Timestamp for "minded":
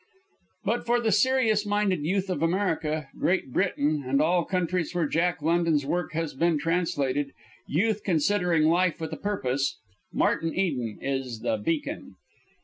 1.63-1.99